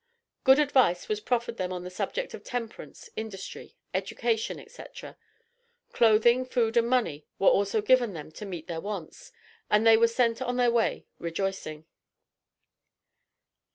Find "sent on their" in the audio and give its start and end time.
10.07-10.71